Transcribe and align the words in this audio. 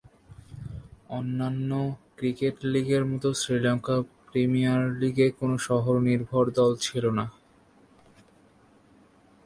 অন্যান্য 1.09 1.71
ক্রিকেট 2.17 2.55
লীগের 2.71 3.03
মত 3.05 3.23
শ্রীলঙ্কা 3.41 3.95
প্রিমিয়ার 4.27 4.81
লীগে 4.99 5.27
কোন 5.39 5.51
শহর 5.67 5.95
নির্ভর 6.07 6.45
দল 6.57 6.71
ছিল 6.85 7.03
না। 7.17 7.25